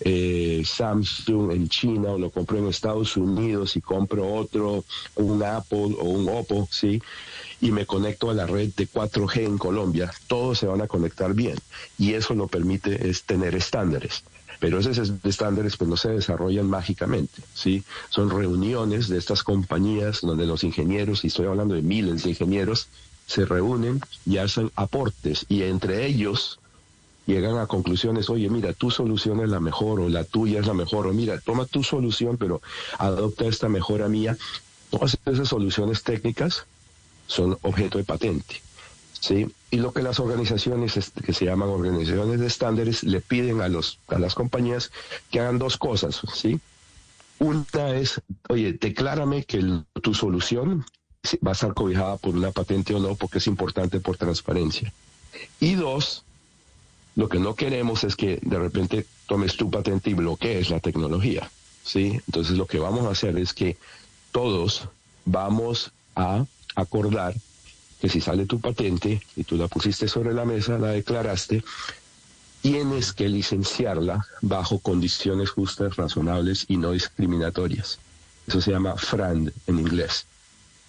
eh, 0.00 0.62
Samsung 0.66 1.52
en 1.52 1.68
China 1.68 2.10
o 2.10 2.18
lo 2.18 2.30
compro 2.30 2.58
en 2.58 2.66
Estados 2.66 3.16
Unidos 3.16 3.76
y 3.76 3.80
compro 3.80 4.34
otro, 4.34 4.84
un 5.14 5.44
Apple 5.44 5.94
o 6.00 6.08
un 6.08 6.28
Oppo, 6.28 6.68
¿sí? 6.72 7.00
Y 7.60 7.70
me 7.70 7.86
conecto 7.86 8.28
a 8.28 8.34
la 8.34 8.46
red 8.46 8.70
de 8.76 8.88
4G 8.88 9.44
en 9.44 9.58
Colombia, 9.58 10.10
todos 10.26 10.58
se 10.58 10.66
van 10.66 10.82
a 10.82 10.88
conectar 10.88 11.34
bien. 11.34 11.56
Y 11.98 12.14
eso 12.14 12.34
lo 12.34 12.48
permite 12.48 13.08
es 13.08 13.22
tener 13.22 13.54
estándares 13.54 14.24
pero 14.62 14.78
esos 14.78 15.12
estándares 15.24 15.76
pues 15.76 15.90
no 15.90 15.96
se 15.96 16.10
desarrollan 16.10 16.70
mágicamente, 16.70 17.42
¿sí? 17.52 17.82
Son 18.10 18.30
reuniones 18.30 19.08
de 19.08 19.18
estas 19.18 19.42
compañías 19.42 20.20
donde 20.22 20.46
los 20.46 20.62
ingenieros, 20.62 21.24
y 21.24 21.26
estoy 21.26 21.46
hablando 21.46 21.74
de 21.74 21.82
miles 21.82 22.22
de 22.22 22.30
ingenieros, 22.30 22.86
se 23.26 23.44
reúnen 23.44 24.00
y 24.24 24.36
hacen 24.36 24.70
aportes 24.76 25.46
y 25.48 25.64
entre 25.64 26.06
ellos 26.06 26.60
llegan 27.26 27.58
a 27.58 27.66
conclusiones, 27.66 28.30
oye, 28.30 28.48
mira, 28.50 28.72
tu 28.72 28.92
solución 28.92 29.40
es 29.40 29.48
la 29.48 29.58
mejor 29.58 29.98
o 29.98 30.08
la 30.08 30.22
tuya 30.22 30.60
es 30.60 30.66
la 30.68 30.74
mejor, 30.74 31.08
o 31.08 31.12
mira, 31.12 31.40
toma 31.40 31.66
tu 31.66 31.82
solución, 31.82 32.36
pero 32.36 32.62
adopta 32.98 33.46
esta 33.46 33.68
mejora 33.68 34.08
mía. 34.08 34.38
Todas 34.90 35.18
esas 35.26 35.48
soluciones 35.48 36.04
técnicas 36.04 36.66
son 37.26 37.58
objeto 37.62 37.98
de 37.98 38.04
patente. 38.04 38.62
¿Sí? 39.22 39.46
Y 39.70 39.76
lo 39.76 39.92
que 39.92 40.02
las 40.02 40.18
organizaciones 40.18 41.12
que 41.24 41.32
se 41.32 41.44
llaman 41.44 41.68
organizaciones 41.68 42.40
de 42.40 42.46
estándares 42.46 43.04
le 43.04 43.20
piden 43.20 43.60
a, 43.60 43.68
los, 43.68 43.98
a 44.08 44.18
las 44.18 44.34
compañías 44.34 44.90
que 45.30 45.40
hagan 45.40 45.58
dos 45.58 45.78
cosas, 45.78 46.20
¿sí? 46.34 46.60
Una 47.38 47.90
es, 47.94 48.20
oye, 48.48 48.72
declárame 48.72 49.44
que 49.44 49.64
tu 50.02 50.12
solución 50.12 50.84
va 51.46 51.52
a 51.52 51.54
estar 51.54 51.72
cobijada 51.72 52.16
por 52.16 52.34
una 52.34 52.50
patente 52.50 52.94
o 52.94 52.98
no, 52.98 53.14
porque 53.14 53.38
es 53.38 53.46
importante 53.46 54.00
por 54.00 54.16
transparencia. 54.16 54.92
Y 55.60 55.74
dos, 55.74 56.24
lo 57.14 57.28
que 57.28 57.38
no 57.38 57.54
queremos 57.54 58.04
es 58.04 58.16
que 58.16 58.40
de 58.42 58.58
repente 58.58 59.06
tomes 59.28 59.56
tu 59.56 59.70
patente 59.70 60.10
y 60.10 60.14
bloquees 60.14 60.68
la 60.68 60.80
tecnología, 60.80 61.48
¿sí? 61.84 62.20
Entonces 62.26 62.56
lo 62.56 62.66
que 62.66 62.80
vamos 62.80 63.06
a 63.06 63.10
hacer 63.10 63.38
es 63.38 63.54
que 63.54 63.76
todos 64.32 64.88
vamos 65.24 65.92
a 66.16 66.44
acordar 66.74 67.34
que 68.02 68.08
si 68.08 68.20
sale 68.20 68.46
tu 68.46 68.58
patente 68.58 69.22
y 69.36 69.44
tú 69.44 69.56
la 69.56 69.68
pusiste 69.68 70.08
sobre 70.08 70.34
la 70.34 70.44
mesa, 70.44 70.76
la 70.76 70.88
declaraste, 70.88 71.62
tienes 72.60 73.12
que 73.12 73.28
licenciarla 73.28 74.26
bajo 74.40 74.80
condiciones 74.80 75.50
justas, 75.50 75.94
razonables 75.94 76.64
y 76.66 76.78
no 76.78 76.90
discriminatorias. 76.90 78.00
Eso 78.48 78.60
se 78.60 78.72
llama 78.72 78.96
FRAND 78.96 79.52
en 79.68 79.78
inglés. 79.78 80.26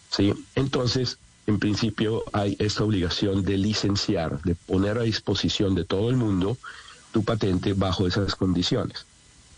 ¿Sí? 0.09 0.33
Entonces, 0.55 1.19
en 1.45 1.59
principio 1.59 2.23
hay 2.33 2.55
esta 2.57 2.83
obligación 2.83 3.43
de 3.43 3.59
licenciar, 3.59 4.41
de 4.41 4.55
poner 4.55 4.97
a 4.97 5.03
disposición 5.03 5.75
de 5.75 5.85
todo 5.85 6.09
el 6.09 6.15
mundo 6.15 6.57
tu 7.11 7.23
patente 7.23 7.73
bajo 7.73 8.07
esas 8.07 8.33
condiciones. 8.33 9.05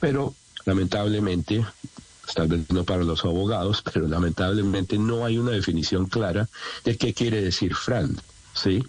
Pero 0.02 0.36
lamentablemente 0.66 1.66
tal 2.34 2.48
vez 2.48 2.70
no 2.72 2.84
para 2.84 3.04
los 3.04 3.24
abogados, 3.24 3.84
pero 3.94 4.08
lamentablemente 4.08 4.98
no 4.98 5.26
hay 5.26 5.38
una 5.38 5.52
definición 5.52 6.08
clara 6.08 6.48
de 6.84 6.98
qué 6.98 7.14
quiere 7.14 7.42
decir 7.42 7.76
FRAND, 7.76 8.20
¿sí? 8.54 8.84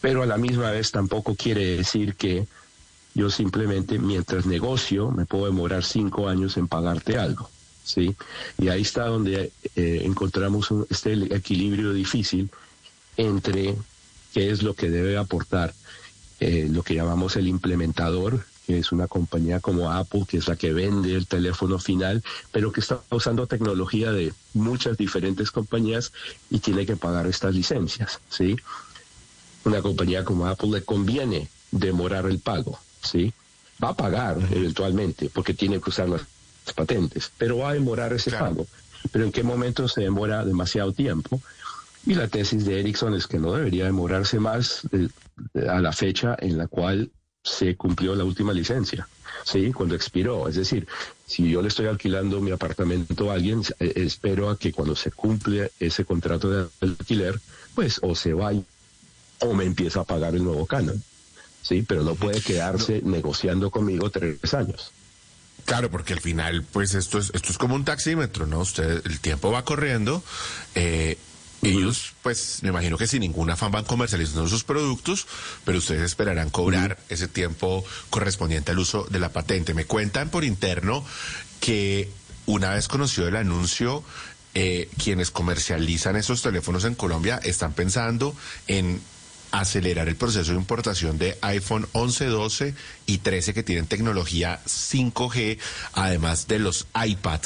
Pero 0.00 0.22
a 0.22 0.26
la 0.26 0.38
misma 0.38 0.70
vez 0.70 0.90
tampoco 0.90 1.34
quiere 1.34 1.76
decir 1.76 2.14
que 2.14 2.46
yo 3.14 3.30
simplemente 3.30 3.98
mientras 3.98 4.46
negocio 4.46 5.10
me 5.10 5.26
puedo 5.26 5.46
demorar 5.46 5.84
cinco 5.84 6.28
años 6.28 6.56
en 6.56 6.68
pagarte 6.68 7.18
algo, 7.18 7.50
¿sí? 7.84 8.14
Y 8.58 8.68
ahí 8.68 8.82
está 8.82 9.06
donde 9.06 9.52
eh, 9.74 10.02
encontramos 10.04 10.68
este 10.88 11.12
equilibrio 11.34 11.92
difícil 11.92 12.50
entre 13.16 13.74
qué 14.32 14.50
es 14.50 14.62
lo 14.62 14.74
que 14.74 14.90
debe 14.90 15.16
aportar 15.16 15.74
eh, 16.38 16.68
lo 16.70 16.82
que 16.82 16.94
llamamos 16.94 17.36
el 17.36 17.48
implementador 17.48 18.44
que 18.66 18.78
es 18.78 18.92
una 18.92 19.08
compañía 19.08 19.60
como 19.60 19.90
Apple, 19.90 20.24
que 20.28 20.38
es 20.38 20.48
la 20.48 20.56
que 20.56 20.72
vende 20.72 21.14
el 21.14 21.26
teléfono 21.26 21.78
final, 21.78 22.22
pero 22.52 22.72
que 22.72 22.80
está 22.80 23.00
usando 23.10 23.46
tecnología 23.46 24.12
de 24.12 24.32
muchas 24.54 24.96
diferentes 24.96 25.50
compañías 25.50 26.12
y 26.50 26.58
tiene 26.58 26.86
que 26.86 26.96
pagar 26.96 27.26
estas 27.26 27.54
licencias, 27.54 28.20
¿sí? 28.28 28.56
Una 29.64 29.82
compañía 29.82 30.24
como 30.24 30.46
Apple 30.46 30.70
le 30.70 30.82
conviene 30.82 31.48
demorar 31.70 32.26
el 32.26 32.38
pago, 32.38 32.78
¿sí? 33.02 33.32
Va 33.82 33.90
a 33.90 33.96
pagar 33.96 34.38
eventualmente 34.50 35.30
porque 35.32 35.54
tiene 35.54 35.80
que 35.80 35.90
usar 35.90 36.08
las 36.08 36.22
patentes, 36.74 37.30
pero 37.38 37.58
va 37.58 37.70
a 37.70 37.74
demorar 37.74 38.12
ese 38.12 38.30
pago. 38.30 38.66
Pero 39.10 39.24
¿en 39.24 39.32
qué 39.32 39.42
momento 39.42 39.88
se 39.88 40.02
demora 40.02 40.44
demasiado 40.44 40.92
tiempo? 40.92 41.40
Y 42.06 42.14
la 42.14 42.28
tesis 42.28 42.64
de 42.64 42.80
Ericsson 42.80 43.14
es 43.14 43.26
que 43.26 43.38
no 43.38 43.52
debería 43.52 43.84
demorarse 43.84 44.38
más 44.38 44.82
eh, 44.92 45.08
a 45.68 45.80
la 45.80 45.92
fecha 45.92 46.36
en 46.38 46.56
la 46.56 46.66
cual 46.66 47.10
se 47.42 47.76
cumplió 47.76 48.14
la 48.14 48.24
última 48.24 48.52
licencia, 48.52 49.08
¿sí? 49.44 49.72
Cuando 49.72 49.94
expiró. 49.94 50.48
Es 50.48 50.56
decir, 50.56 50.86
si 51.26 51.50
yo 51.50 51.62
le 51.62 51.68
estoy 51.68 51.86
alquilando 51.86 52.40
mi 52.40 52.50
apartamento 52.50 53.30
a 53.30 53.34
alguien, 53.34 53.62
eh, 53.78 53.92
espero 53.96 54.50
a 54.50 54.58
que 54.58 54.72
cuando 54.72 54.94
se 54.94 55.10
cumple 55.10 55.72
ese 55.80 56.04
contrato 56.04 56.50
de 56.50 56.68
alquiler, 56.80 57.40
pues 57.74 57.98
o 58.02 58.14
se 58.14 58.34
vaya 58.34 58.62
o 59.40 59.54
me 59.54 59.64
empieza 59.64 60.00
a 60.00 60.04
pagar 60.04 60.34
el 60.34 60.44
nuevo 60.44 60.66
canon, 60.66 61.02
¿sí? 61.62 61.84
Pero 61.86 62.02
no 62.02 62.14
puede 62.14 62.40
quedarse 62.40 63.00
negociando 63.02 63.70
conmigo 63.70 64.10
tres 64.10 64.54
años. 64.54 64.92
Claro, 65.64 65.90
porque 65.90 66.14
al 66.14 66.20
final, 66.20 66.64
pues 66.64 66.94
esto 66.94 67.18
es, 67.18 67.30
esto 67.34 67.50
es 67.50 67.58
como 67.58 67.74
un 67.74 67.84
taxímetro, 67.84 68.46
¿no? 68.46 68.60
Usted, 68.60 69.02
el 69.04 69.20
tiempo 69.20 69.50
va 69.50 69.64
corriendo, 69.64 70.22
eh, 70.74 71.16
ellos, 71.62 72.14
pues, 72.22 72.60
me 72.62 72.70
imagino 72.70 72.96
que 72.96 73.06
sin 73.06 73.20
ningún 73.20 73.50
afán 73.50 73.70
van 73.70 73.84
comercializando 73.84 74.48
sus 74.48 74.64
productos, 74.64 75.26
pero 75.64 75.78
ustedes 75.78 76.02
esperarán 76.02 76.50
cobrar 76.50 76.98
ese 77.08 77.28
tiempo 77.28 77.84
correspondiente 78.08 78.72
al 78.72 78.78
uso 78.78 79.06
de 79.10 79.18
la 79.18 79.30
patente. 79.30 79.74
Me 79.74 79.84
cuentan 79.84 80.30
por 80.30 80.44
interno 80.44 81.04
que 81.60 82.10
una 82.46 82.70
vez 82.70 82.88
conoció 82.88 83.28
el 83.28 83.36
anuncio, 83.36 84.02
eh, 84.54 84.88
quienes 85.02 85.30
comercializan 85.30 86.16
esos 86.16 86.42
teléfonos 86.42 86.84
en 86.84 86.94
Colombia 86.94 87.38
están 87.44 87.72
pensando 87.72 88.34
en 88.66 89.00
acelerar 89.52 90.08
el 90.08 90.16
proceso 90.16 90.52
de 90.52 90.58
importación 90.58 91.18
de 91.18 91.36
iPhone 91.42 91.88
11, 91.92 92.26
12 92.26 92.74
y 93.06 93.18
13 93.18 93.54
que 93.54 93.62
tienen 93.62 93.86
tecnología 93.86 94.60
5G, 94.66 95.58
además 95.92 96.46
de 96.48 96.58
los 96.58 96.86
iPad. 97.04 97.40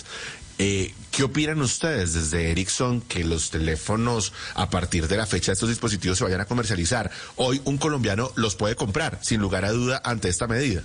Eh, 0.58 0.94
¿Qué 1.10 1.24
opinan 1.24 1.60
ustedes 1.62 2.12
desde 2.12 2.50
Ericsson 2.50 3.00
que 3.00 3.24
los 3.24 3.50
teléfonos 3.50 4.32
a 4.54 4.70
partir 4.70 5.08
de 5.08 5.16
la 5.16 5.26
fecha 5.26 5.52
de 5.52 5.54
estos 5.54 5.68
dispositivos 5.68 6.18
se 6.18 6.24
vayan 6.24 6.40
a 6.40 6.46
comercializar? 6.46 7.10
Hoy 7.36 7.60
un 7.64 7.78
colombiano 7.78 8.30
los 8.36 8.54
puede 8.54 8.76
comprar, 8.76 9.18
sin 9.22 9.40
lugar 9.40 9.64
a 9.64 9.72
duda, 9.72 10.00
ante 10.04 10.28
esta 10.28 10.46
medida. 10.46 10.82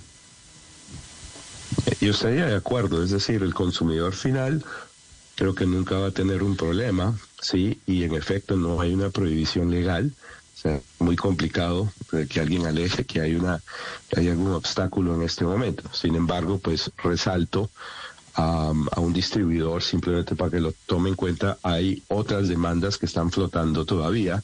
Yo 2.00 2.12
estaría 2.12 2.46
de 2.46 2.56
acuerdo, 2.56 3.02
es 3.02 3.10
decir, 3.10 3.42
el 3.42 3.54
consumidor 3.54 4.14
final 4.14 4.64
creo 5.40 5.54
que 5.54 5.66
nunca 5.66 5.96
va 5.96 6.08
a 6.08 6.10
tener 6.10 6.42
un 6.42 6.56
problema, 6.56 7.18
sí, 7.40 7.80
y 7.86 8.04
en 8.04 8.14
efecto 8.14 8.56
no 8.56 8.80
hay 8.80 8.92
una 8.92 9.08
prohibición 9.08 9.70
legal, 9.70 10.12
o 10.54 10.60
sea, 10.60 10.80
muy 10.98 11.16
complicado 11.16 11.90
que 12.28 12.40
alguien 12.40 12.66
aleje 12.66 13.04
que 13.04 13.22
hay 13.22 13.34
una 13.34 13.62
que 14.10 14.20
hay 14.20 14.28
algún 14.28 14.52
obstáculo 14.52 15.14
en 15.14 15.22
este 15.22 15.44
momento. 15.44 15.84
Sin 15.94 16.14
embargo, 16.14 16.58
pues 16.58 16.90
resalto 17.02 17.70
a, 18.34 18.72
un 18.96 19.12
distribuidor 19.12 19.82
simplemente 19.82 20.36
para 20.36 20.50
que 20.50 20.60
lo 20.60 20.72
tome 20.86 21.10
en 21.10 21.16
cuenta. 21.16 21.58
Hay 21.62 22.02
otras 22.08 22.48
demandas 22.48 22.98
que 22.98 23.06
están 23.06 23.30
flotando 23.30 23.84
todavía 23.84 24.42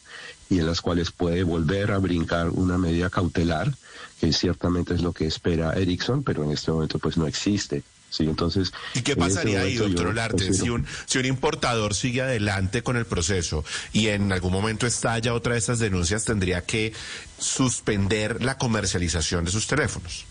y 0.48 0.58
en 0.58 0.66
las 0.66 0.80
cuales 0.80 1.10
puede 1.10 1.42
volver 1.42 1.92
a 1.92 1.98
brincar 1.98 2.50
una 2.50 2.78
medida 2.78 3.10
cautelar, 3.10 3.74
que 4.20 4.32
ciertamente 4.32 4.94
es 4.94 5.02
lo 5.02 5.12
que 5.12 5.26
espera 5.26 5.72
Ericsson, 5.72 6.22
pero 6.22 6.44
en 6.44 6.52
este 6.52 6.70
momento 6.70 6.98
pues 6.98 7.16
no 7.16 7.26
existe. 7.26 7.82
Sí, 8.08 8.22
entonces. 8.22 8.72
¿Y 8.94 9.02
qué 9.02 9.16
pasaría 9.16 9.60
ahí, 9.60 9.74
doctor 9.74 10.06
Olarte, 10.06 10.54
si 10.54 10.70
un, 10.70 10.86
si 11.06 11.18
un 11.18 11.26
importador 11.26 11.92
sigue 11.94 12.22
adelante 12.22 12.82
con 12.82 12.96
el 12.96 13.04
proceso 13.04 13.64
y 13.92 14.06
en 14.08 14.32
algún 14.32 14.52
momento 14.52 14.86
estalla 14.86 15.34
otra 15.34 15.54
de 15.54 15.58
estas 15.58 15.80
denuncias, 15.80 16.24
tendría 16.24 16.62
que 16.62 16.92
suspender 17.38 18.42
la 18.42 18.58
comercialización 18.58 19.44
de 19.44 19.50
sus 19.50 19.66
teléfonos? 19.66 20.24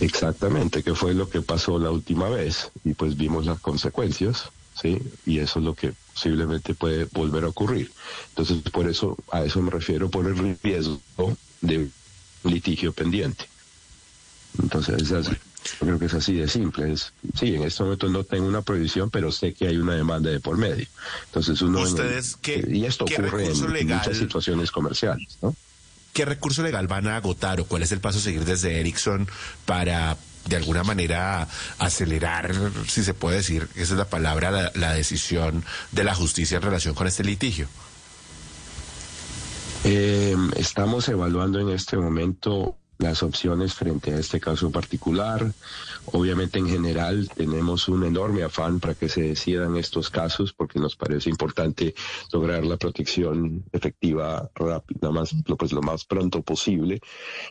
Exactamente, 0.00 0.82
que 0.82 0.94
fue 0.94 1.14
lo 1.14 1.28
que 1.28 1.42
pasó 1.42 1.78
la 1.78 1.90
última 1.90 2.28
vez 2.28 2.70
y 2.84 2.94
pues 2.94 3.16
vimos 3.16 3.46
las 3.46 3.60
consecuencias, 3.60 4.50
¿sí? 4.80 4.98
Y 5.26 5.38
eso 5.38 5.58
es 5.58 5.64
lo 5.64 5.74
que 5.74 5.94
posiblemente 6.12 6.74
puede 6.74 7.04
volver 7.06 7.44
a 7.44 7.48
ocurrir. 7.48 7.90
Entonces, 8.30 8.58
por 8.70 8.88
eso, 8.88 9.16
a 9.32 9.44
eso 9.44 9.60
me 9.62 9.70
refiero 9.70 10.08
por 10.08 10.26
el 10.26 10.58
riesgo 10.62 11.00
de 11.60 11.88
litigio 12.44 12.92
pendiente. 12.92 13.46
Entonces, 14.60 15.02
es 15.02 15.12
así. 15.12 15.36
Yo 15.80 15.86
creo 15.86 15.98
que 15.98 16.06
es 16.06 16.14
así 16.14 16.34
de 16.34 16.48
simple. 16.48 16.92
Es, 16.92 17.12
sí, 17.34 17.54
en 17.54 17.62
este 17.64 17.82
momento 17.82 18.08
no 18.08 18.24
tengo 18.24 18.46
una 18.46 18.62
prohibición, 18.62 19.10
pero 19.10 19.32
sé 19.32 19.54
que 19.54 19.66
hay 19.66 19.76
una 19.76 19.94
demanda 19.94 20.30
de 20.30 20.40
por 20.40 20.56
medio. 20.56 20.86
Entonces 21.26 21.60
uno... 21.62 21.80
¿Ustedes 21.80 22.38
y 22.68 22.84
esto 22.84 23.04
ocurre 23.04 23.46
en, 23.46 23.88
muchas 23.88 24.16
situaciones 24.16 24.70
comerciales, 24.70 25.38
¿no? 25.42 25.54
¿Qué 26.18 26.24
recurso 26.24 26.64
legal 26.64 26.88
van 26.88 27.06
a 27.06 27.14
agotar 27.14 27.60
o 27.60 27.64
cuál 27.64 27.84
es 27.84 27.92
el 27.92 28.00
paso 28.00 28.18
a 28.18 28.20
seguir 28.20 28.44
desde 28.44 28.80
Ericsson 28.80 29.28
para 29.66 30.16
de 30.46 30.56
alguna 30.56 30.82
manera 30.82 31.46
acelerar, 31.78 32.52
si 32.88 33.04
se 33.04 33.14
puede 33.14 33.36
decir, 33.36 33.68
esa 33.76 33.92
es 33.94 33.98
la 33.98 34.08
palabra, 34.08 34.72
la, 34.74 34.92
decisión 34.94 35.64
de 35.92 36.02
la 36.02 36.16
justicia 36.16 36.56
en 36.56 36.62
relación 36.62 36.96
con 36.96 37.06
este 37.06 37.22
litigio? 37.22 37.68
Eh, 39.84 40.34
estamos 40.56 41.08
evaluando 41.08 41.60
en 41.60 41.68
este 41.68 41.96
momento 41.96 42.74
las 42.98 43.22
opciones 43.22 43.74
frente 43.74 44.12
a 44.12 44.18
este 44.18 44.40
caso 44.40 44.70
particular. 44.70 45.52
Obviamente 46.06 46.58
en 46.58 46.68
general 46.68 47.28
tenemos 47.34 47.88
un 47.88 48.04
enorme 48.04 48.42
afán 48.42 48.80
para 48.80 48.94
que 48.94 49.08
se 49.08 49.22
decidan 49.22 49.76
estos 49.76 50.10
casos 50.10 50.52
porque 50.52 50.80
nos 50.80 50.96
parece 50.96 51.30
importante 51.30 51.94
lograr 52.32 52.64
la 52.64 52.76
protección 52.76 53.64
efectiva 53.72 54.50
rápida, 54.54 55.10
más, 55.10 55.34
pues, 55.56 55.72
lo 55.72 55.82
más 55.82 56.04
pronto 56.04 56.42
posible 56.42 57.00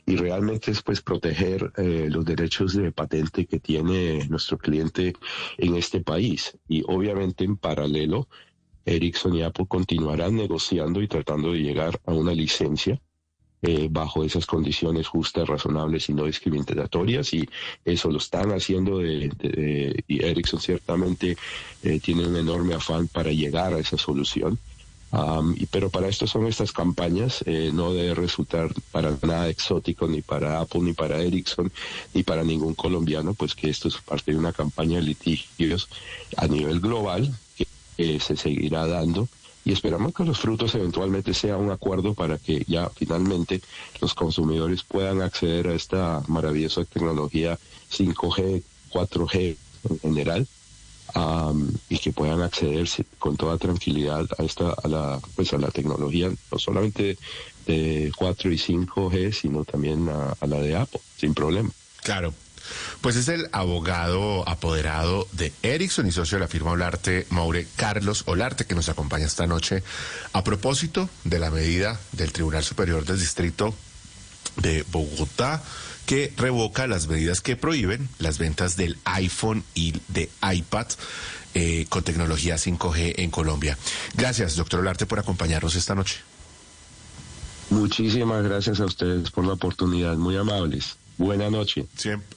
y 0.05 0.17
realmente 0.17 0.71
es 0.71 0.81
pues 0.81 1.01
proteger 1.01 1.71
eh, 1.77 2.07
los 2.09 2.25
derechos 2.25 2.73
de 2.73 2.91
patente 2.91 3.45
que 3.45 3.59
tiene 3.59 4.27
nuestro 4.27 4.57
cliente 4.57 5.15
en 5.57 5.75
este 5.75 6.01
país 6.01 6.57
y 6.67 6.83
obviamente 6.87 7.45
en 7.45 7.57
paralelo 7.57 8.27
Ericsson 8.85 9.35
y 9.35 9.43
Apple 9.43 9.65
continuarán 9.67 10.35
negociando 10.35 11.01
y 11.01 11.07
tratando 11.07 11.51
de 11.51 11.59
llegar 11.59 11.99
a 12.05 12.13
una 12.13 12.33
licencia 12.33 13.01
eh, 13.63 13.87
bajo 13.89 14.23
esas 14.23 14.45
condiciones 14.45 15.07
justas, 15.07 15.47
razonables 15.47 16.09
y 16.09 16.13
no 16.13 16.25
discriminatorias 16.25 17.33
y 17.33 17.49
eso 17.83 18.11
lo 18.11 18.19
están 18.19 18.51
haciendo 18.51 18.99
de, 18.99 20.03
y 20.07 20.23
Ericsson 20.23 20.61
ciertamente 20.61 21.35
eh, 21.81 21.99
tiene 21.99 22.27
un 22.27 22.35
enorme 22.35 22.75
afán 22.75 23.07
para 23.07 23.31
llegar 23.31 23.73
a 23.73 23.79
esa 23.79 23.97
solución. 23.97 24.59
y, 25.55 25.65
pero 25.65 25.89
para 25.89 26.07
esto 26.07 26.27
son 26.27 26.45
estas 26.45 26.71
campañas, 26.71 27.43
eh, 27.47 27.71
no 27.73 27.93
debe 27.93 28.13
resultar 28.13 28.69
para 28.91 29.17
nada 29.23 29.49
exótico 29.49 30.07
ni 30.07 30.21
para 30.21 30.59
Apple, 30.61 30.81
ni 30.81 30.93
para 30.93 31.19
Ericsson, 31.19 31.71
ni 32.13 32.21
para 32.21 32.43
ningún 32.43 32.75
colombiano, 32.75 33.33
pues 33.33 33.55
que 33.55 33.71
esto 33.71 33.87
es 33.87 33.97
parte 33.97 34.33
de 34.33 34.37
una 34.37 34.53
campaña 34.53 34.97
de 34.97 35.03
litigios 35.03 35.89
a 36.35 36.45
nivel 36.45 36.79
global 36.79 37.33
que 37.97 38.19
se 38.19 38.35
seguirá 38.37 38.85
dando 38.85 39.27
y 39.67 39.73
esperamos 39.73 40.13
que 40.13 40.23
los 40.23 40.39
frutos 40.39 40.73
eventualmente 40.75 41.33
sea 41.33 41.57
un 41.57 41.71
acuerdo 41.71 42.13
para 42.13 42.37
que 42.37 42.63
ya 42.69 42.89
finalmente 42.95 43.61
los 43.99 44.13
consumidores 44.13 44.83
puedan 44.83 45.21
acceder 45.21 45.67
a 45.67 45.73
esta 45.73 46.23
maravillosa 46.27 46.85
tecnología 46.85 47.59
5G, 47.91 48.63
4G 48.91 49.57
en 49.89 49.99
general. 49.99 50.47
y 51.89 51.97
que 51.97 52.11
puedan 52.13 52.41
acceder 52.41 52.87
con 53.19 53.35
toda 53.35 53.57
tranquilidad 53.57 54.25
a 54.37 54.43
esta 54.43 54.71
a 54.71 54.87
la 54.87 55.19
pues 55.35 55.51
a 55.53 55.57
la 55.57 55.71
tecnología 55.71 56.29
no 56.51 56.59
solamente 56.59 57.17
de 57.65 58.11
4 58.15 58.51
y 58.51 58.57
5G 58.57 59.33
sino 59.33 59.65
también 59.65 60.07
a 60.09 60.47
la 60.47 60.59
de 60.59 60.75
Apple 60.75 61.01
sin 61.17 61.33
problema 61.33 61.71
claro 62.03 62.33
pues 63.01 63.15
es 63.15 63.27
el 63.27 63.49
abogado 63.51 64.47
apoderado 64.47 65.27
de 65.33 65.53
Ericsson 65.63 66.07
y 66.07 66.11
socio 66.11 66.37
de 66.37 66.43
la 66.43 66.47
firma 66.47 66.71
Olarte, 66.71 67.27
Maure 67.29 67.67
Carlos 67.75 68.23
Olarte, 68.25 68.65
que 68.65 68.75
nos 68.75 68.89
acompaña 68.89 69.25
esta 69.25 69.47
noche 69.47 69.83
a 70.33 70.43
propósito 70.43 71.09
de 71.23 71.39
la 71.39 71.51
medida 71.51 71.99
del 72.11 72.31
Tribunal 72.31 72.63
Superior 72.63 73.05
del 73.05 73.19
Distrito 73.19 73.73
de 74.57 74.83
Bogotá 74.91 75.61
que 76.05 76.33
revoca 76.37 76.87
las 76.87 77.07
medidas 77.07 77.41
que 77.41 77.57
prohíben 77.57 78.07
las 78.17 78.37
ventas 78.37 78.77
del 78.77 78.97
iPhone 79.03 79.63
y 79.75 79.93
de 80.07 80.29
iPad 80.41 80.87
eh, 81.53 81.85
con 81.89 82.03
tecnología 82.03 82.55
5G 82.55 83.15
en 83.17 83.29
Colombia. 83.29 83.77
Gracias, 84.15 84.55
doctor 84.55 84.79
Olarte, 84.79 85.05
por 85.05 85.19
acompañarnos 85.19 85.75
esta 85.75 85.95
noche. 85.95 86.19
Muchísimas 87.69 88.43
gracias 88.43 88.79
a 88.79 88.85
ustedes 88.85 89.31
por 89.31 89.45
la 89.45 89.53
oportunidad, 89.53 90.15
muy 90.15 90.37
amables. 90.37 90.97
Buenas 91.17 91.51
noches. 91.51 91.85
Siempre. 91.95 92.36